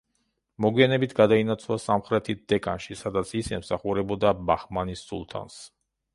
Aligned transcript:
მოგვიანებით, 0.63 1.11
გადაინაცვლა 1.19 1.77
სამხრეთით 1.83 2.41
დეკანში, 2.55 2.99
სადაც 3.03 3.35
ის 3.43 3.51
ემსახურებოდა 3.59 4.35
ბაჰმანის 4.51 5.07
სულთანს. 5.13 5.63